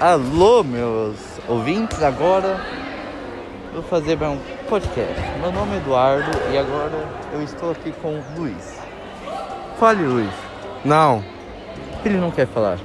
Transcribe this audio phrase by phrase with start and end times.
[0.00, 1.16] Alô, meus
[1.48, 2.60] ouvintes, agora
[3.72, 4.36] vou fazer um
[4.68, 5.14] podcast.
[5.40, 8.76] Meu nome é Eduardo e agora eu estou aqui com o Luiz.
[9.78, 10.32] Fale, Luiz.
[10.84, 11.24] Não.
[12.04, 12.76] Ele não quer falar.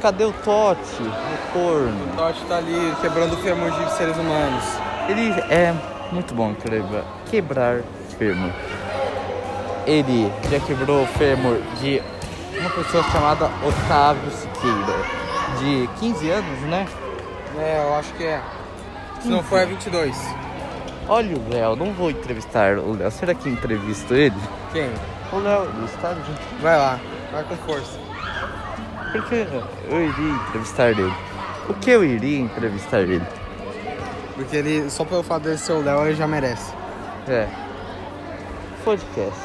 [0.00, 2.04] Cadê o Totti, o corno?
[2.12, 4.64] O Totti tá ali quebrando o fêmur de seres humanos.
[5.08, 5.74] Ele é
[6.12, 7.80] muito bom em quebrar, quebrar
[8.16, 8.52] fêmur.
[9.86, 12.00] Ele já quebrou o fêmur de
[12.60, 14.96] uma pessoa chamada Otávio Siqueira,
[15.58, 16.86] de 15 anos, né?
[17.58, 18.40] É, eu acho que é.
[19.20, 20.16] Se não for, é 22.
[21.08, 23.10] Olha o Léo, não vou entrevistar o Léo.
[23.10, 24.34] Será que entrevisto ele?
[24.72, 24.90] Quem?
[25.32, 26.22] O Léo, do estádio.
[26.60, 26.98] Vai lá,
[27.32, 27.98] vai com força.
[29.12, 29.46] Porque
[29.88, 31.12] eu iria entrevistar ele.
[31.68, 33.24] O que eu iria entrevistar ele?
[34.34, 36.72] Porque ele, só pelo fato de ser o Léo, ele já merece.
[37.26, 37.48] É.
[38.84, 39.40] Podcast.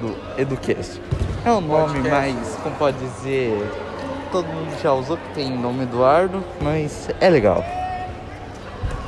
[0.00, 1.00] Do Educast.
[1.46, 3.56] É um nome mais, como pode dizer,
[4.32, 7.64] todo mundo já usou que tem nome Eduardo, mas é legal.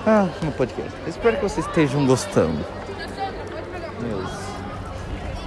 [0.07, 0.93] Ah, no podcast.
[1.05, 2.65] Espero que vocês estejam gostando.
[4.01, 4.31] Meus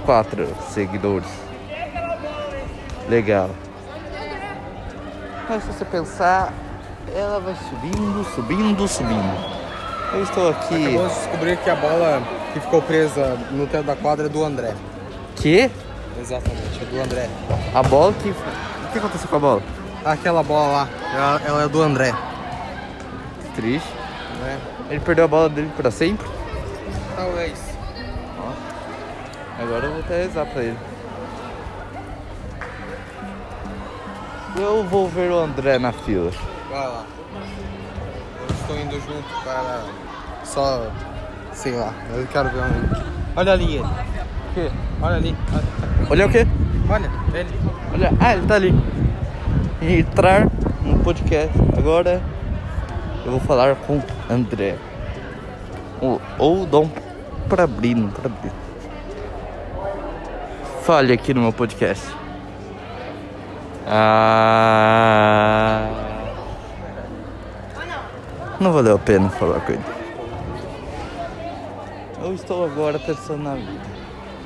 [0.04, 1.30] quatro seguidores.
[3.08, 3.48] Legal.
[5.48, 6.52] Mas se você pensar,
[7.16, 9.62] ela vai subindo, subindo, subindo.
[10.12, 10.88] Eu estou aqui.
[10.88, 14.44] Acabamos de descobrir que a bola que ficou presa no teto da quadra é do
[14.44, 14.74] André.
[15.36, 15.70] Que?
[16.22, 17.28] Exatamente, é do André.
[17.74, 18.28] A bola que.
[18.30, 19.62] O que aconteceu com a bola?
[20.04, 22.14] Aquela bola lá, ela, ela é do André.
[23.56, 23.92] Triste.
[24.40, 24.60] Né?
[24.88, 26.24] Ele perdeu a bola dele pra sempre.
[27.16, 27.72] Talvez.
[29.58, 30.78] Agora eu vou até rezar pra ele.
[34.56, 36.30] Eu vou ver o André na fila.
[36.70, 37.04] Vai lá.
[38.40, 39.82] Eu estou indo junto para.
[40.44, 40.86] Só.
[41.52, 43.12] Sei lá, eu quero ver um.
[43.34, 43.88] Olha ali ele.
[44.54, 44.70] Quê?
[45.00, 45.36] Olha ali.
[45.52, 46.46] Olha o quê?
[46.90, 47.48] Olha, ele.
[47.94, 48.12] Olha.
[48.20, 48.74] Ah, ele tá ali.
[49.80, 50.46] Entrar
[50.82, 51.58] no podcast.
[51.74, 52.20] Agora
[53.24, 54.76] eu vou falar com André.
[56.02, 56.90] Ou, ou Dom
[57.48, 58.08] Prabrino.
[58.08, 58.52] Prabrino.
[60.82, 62.06] Fale aqui no meu podcast.
[63.86, 64.82] Ah.
[68.60, 69.82] Não valeu a pena falar com ele.
[72.22, 74.01] Eu estou agora pensando na vida.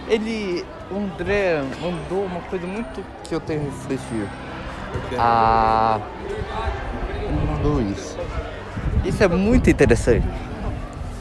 [0.09, 4.28] Ele, o André, mandou uma coisa muito que eu tenho refletido.
[5.19, 6.00] Ah,
[7.21, 8.16] ele mandou isso.
[9.05, 10.27] Isso é muito interessante.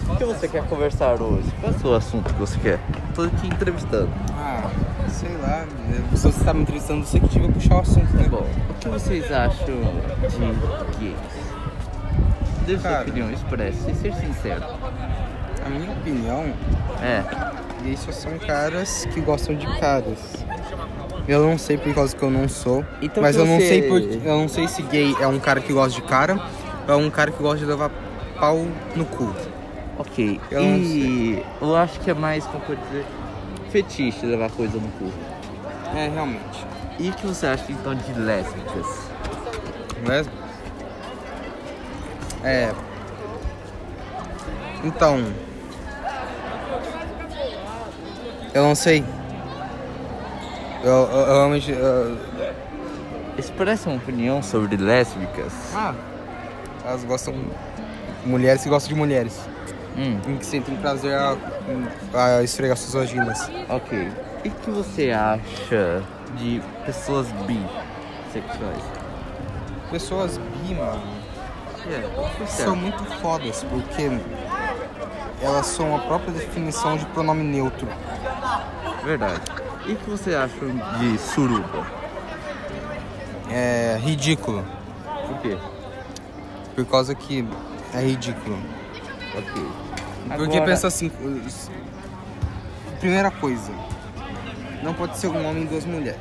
[0.08, 1.52] O que você quer conversar hoje?
[1.60, 2.80] Qual é o seu assunto que você quer?
[3.16, 4.10] Tô aqui entrevistando.
[4.38, 4.70] Ah,
[5.10, 5.66] sei lá.
[6.12, 8.28] Se você está me entrevistando, você que devia puxar o assunto, né?
[8.30, 11.18] Bom, o que vocês acham de gays?
[12.68, 14.64] Dê sua opinião, expresse, e ser sincero.
[15.66, 16.54] A minha opinião,
[17.02, 17.24] É,
[17.86, 20.20] gays só são caras que gostam de caras.
[21.28, 22.86] Eu não sei por causa que eu não sou.
[23.02, 25.60] Então mas eu não você- sei por, eu não sei se gay é um cara
[25.62, 26.40] que gosta de cara
[26.88, 27.90] ou é um cara que gosta de levar
[28.40, 29.34] pau no cu.
[29.98, 30.40] ok.
[30.52, 33.06] Eu e eu acho que é mais, como pode dizer,
[33.72, 35.12] fetiche levar coisa no cu.
[35.96, 36.66] É, realmente.
[37.00, 38.86] E o que você acha então de lésbicas?
[40.06, 40.38] Lésbica?
[42.44, 42.72] É.
[44.84, 45.24] Então.
[48.56, 49.04] Eu não sei.
[50.84, 51.72] Eu, eu, realmente.
[53.38, 55.52] Expresse uma opinião sobre lésbicas.
[55.76, 55.94] Ah,
[56.86, 57.34] elas gostam.
[58.26, 59.40] Mulheres que gostam de mulheres.
[59.98, 61.36] Hum, Em que sentem prazer a,
[62.14, 63.50] a esfregar suas vaginas.
[63.70, 64.12] ok.
[64.44, 66.02] E o que você acha
[66.38, 68.84] de pessoas bissexuais?
[69.92, 71.02] Pessoas bi, mano,
[71.88, 72.02] É,
[72.36, 74.10] que você são muito fodas porque
[75.42, 77.88] elas são a própria definição de pronome neutro.
[79.06, 79.42] Verdade.
[79.86, 80.56] E o que você acha
[81.00, 81.86] de suruba?
[83.52, 84.66] É ridículo.
[85.28, 85.58] Por quê?
[86.76, 87.48] Por causa que
[87.94, 88.58] é ridículo.
[89.38, 89.68] Ok.
[90.38, 91.12] Porque Agora- pensa assim.
[91.46, 91.70] os-
[93.00, 93.72] Primeira coisa,
[94.82, 96.20] não pode ser um homem e duas mulheres.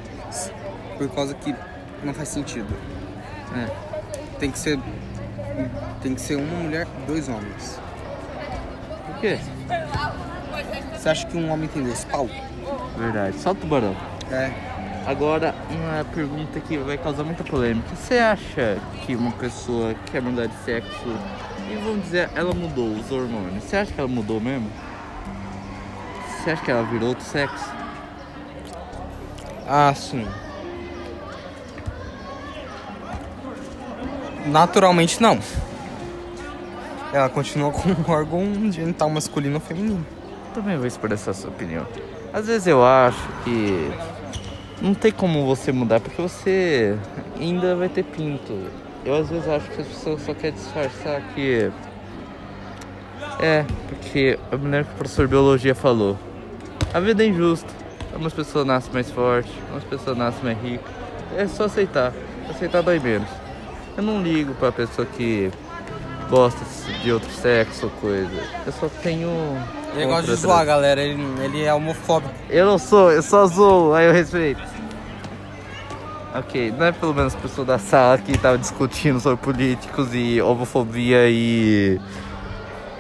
[0.99, 1.55] Por causa que
[2.03, 2.69] não faz sentido.
[3.57, 3.71] É,
[4.39, 4.79] Tem que ser.
[6.03, 7.81] Tem que ser uma mulher e dois homens.
[9.07, 9.39] por quê?
[10.93, 12.29] Você acha que um homem tem dois pau?
[12.97, 13.39] Verdade.
[13.39, 13.97] Só tubarão.
[14.31, 14.51] É.
[15.07, 17.95] Agora, uma pergunta que vai causar muita polêmica.
[17.95, 21.19] Você acha que uma pessoa quer mudar de sexo
[21.71, 23.65] e vamos dizer, ela mudou os hormônios?
[23.65, 24.71] Você acha que ela mudou mesmo?
[26.27, 27.71] Você acha que ela virou outro sexo?
[29.69, 30.27] Ah, sim.
[34.47, 35.39] Naturalmente não.
[37.13, 40.07] Ela continua com um órgão genital masculino ou feminino.
[40.55, 41.87] Também vou expressar sua opinião.
[42.35, 43.93] Às vezes eu acho que
[44.83, 46.99] não tem como você mudar, porque você
[47.39, 48.53] ainda vai ter pinto.
[49.05, 51.71] Eu às vezes acho que as pessoas só querem disfarçar que.
[53.39, 56.19] É, porque a mulher que o professor de biologia falou.
[56.93, 57.73] A vida é injusta.
[58.17, 60.93] Umas pessoas nascem mais fortes, umas pessoas nascem mais ricas.
[61.37, 62.13] É só aceitar.
[62.51, 63.29] Aceitar dói menos.
[63.97, 65.53] Eu não ligo pra pessoa que
[66.29, 66.59] gosta
[67.01, 68.43] de outro sexo ou coisa.
[68.67, 69.31] Eu só tenho.
[69.95, 71.01] Ele gosta de zoar, galera.
[71.01, 72.35] Ele, ele é homofóbico.
[72.51, 74.63] eu não sou, eu só zoo, aí eu respeito.
[76.35, 80.43] Ok, não é pelo menos a pessoa da sala que tava discutindo sobre políticos e
[80.43, 82.01] homofobia e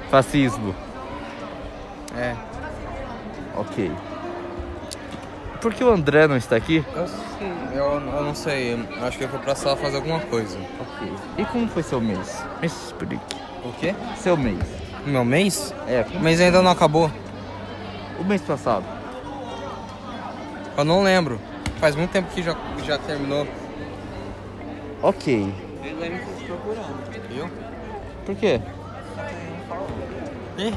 [0.08, 0.72] fascismo.
[2.16, 2.36] É.
[3.56, 3.90] Ok.
[5.60, 6.84] Por que o André não está aqui?
[6.94, 7.06] Eu.
[7.74, 8.74] Eu, eu não sei.
[8.74, 10.56] Eu acho que eu vou pra sala fazer alguma coisa.
[10.78, 11.12] Ok.
[11.36, 12.40] E como foi seu mês?
[12.60, 13.36] Me explique.
[13.64, 13.96] O quê?
[14.16, 14.83] Seu mês.
[15.06, 15.74] Meu mês?
[15.86, 17.10] É, O mês ainda não acabou.
[18.18, 18.84] o mês passado.
[20.76, 21.38] Eu não lembro.
[21.78, 23.46] Faz muito tempo que já, já terminou.
[25.02, 25.52] Ok.
[25.82, 27.28] Ele vai me procurando.
[27.28, 27.50] Viu?
[28.24, 28.60] Por quê?
[30.58, 30.74] Ih.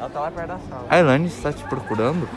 [0.00, 0.86] Ela tá lá perto da sala.
[0.88, 2.28] A Elaine está te procurando?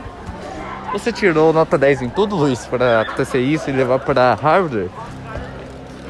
[0.91, 4.89] Você tirou nota 10 em tudo, Luiz, para acontecer isso e levar para Harvard?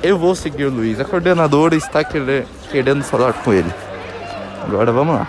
[0.01, 0.99] Eu vou seguir o Luiz.
[0.99, 3.71] A coordenadora está querer- querendo falar com ele.
[4.63, 5.27] Agora vamos lá.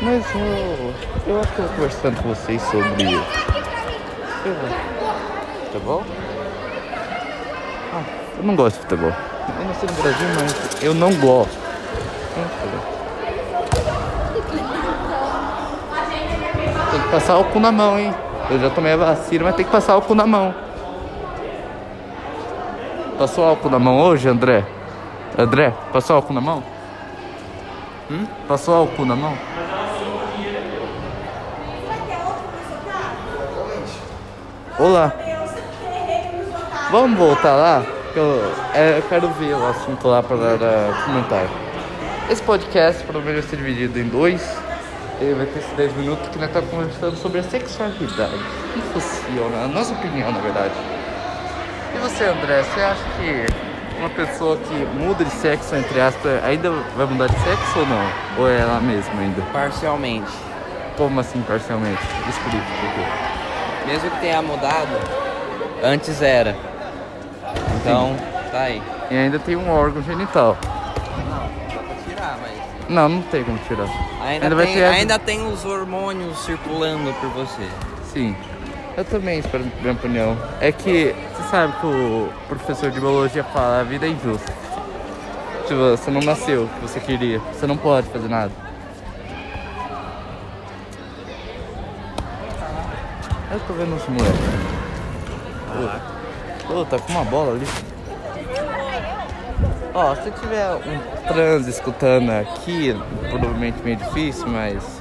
[0.00, 0.94] Mas eu,
[1.26, 3.04] eu acho que eu vou conversando com vocês sobre.
[3.04, 4.68] Sei lá.
[5.64, 6.04] Futebol?
[7.92, 8.02] Ah,
[8.38, 9.12] eu não gosto de futebol.
[9.58, 11.58] Eu não sei no Brasil, mas eu não gosto.
[16.90, 18.14] Tem que passar álcool na mão, hein?
[18.50, 20.54] Eu já tomei a vacina, mas tem que passar álcool na mão.
[23.18, 24.64] Passou álcool na mão hoje, André?
[25.38, 26.64] André, passou álcool na mão?
[28.10, 28.26] Hum?
[28.48, 29.38] Passou álcool na mão?
[34.76, 35.12] Olá.
[36.90, 37.86] Vamos voltar lá?
[38.12, 40.34] Que eu, é, eu quero ver o assunto lá para
[41.04, 41.46] comentar.
[42.28, 44.60] Esse podcast provavelmente vai ser dividido em dois.
[45.20, 48.32] Ele vai ter esses 10 minutos que nós estamos conversando sobre a sexualidade.
[48.72, 50.74] Como funciona, a nossa opinião, na verdade.
[51.94, 53.67] E você, André, você acha que
[53.98, 58.06] uma pessoa que muda de sexo, entre aspas, ainda vai mudar de sexo ou não?
[58.38, 59.42] Ou é ela mesma ainda?
[59.52, 60.30] Parcialmente.
[60.96, 62.02] Como assim, parcialmente?
[62.28, 63.86] Explique por quê.
[63.86, 64.88] Mesmo que tenha mudado,
[65.82, 66.56] antes era.
[67.76, 68.16] Então,
[68.50, 68.82] tá aí.
[69.10, 70.56] E ainda tem um órgão genital.
[71.28, 72.88] Não, dá pra tirar, mas.
[72.88, 73.88] Não, não tem como tirar.
[74.22, 77.68] Ainda, Ainda vai tem, ainda tem os hormônios circulando por você.
[78.12, 78.36] Sim.
[78.98, 80.36] Eu também espero minha opinião.
[80.60, 84.52] É que você sabe que o professor de biologia fala, a vida é injusta.
[85.68, 87.38] Tipo, você não nasceu o que você queria.
[87.38, 88.50] Você não pode fazer nada.
[93.52, 94.40] Eu tô vendo os moleques.
[96.68, 97.66] Ô, tá com uma bola ali.
[99.94, 103.00] Ó, se tiver um trans escutando aqui,
[103.30, 105.00] provavelmente meio difícil, mas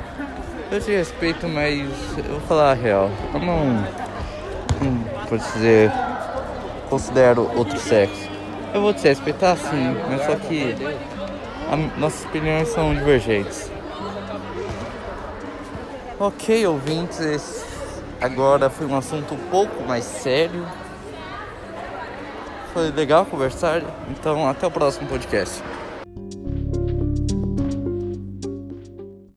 [0.72, 1.80] eu te respeito, mas
[2.18, 3.10] eu vou falar a real.
[3.34, 3.66] Eu não,
[4.82, 5.92] não vou dizer,
[6.90, 8.30] considero outro sexo.
[8.74, 10.76] Eu vou te respeitar sim, mas só que
[11.72, 13.72] a- nossas opiniões são divergentes.
[16.20, 17.66] Ok, ouvintes, esse
[18.20, 20.66] agora foi um assunto um pouco mais sério.
[22.74, 25.64] Foi legal conversar, então até o próximo podcast.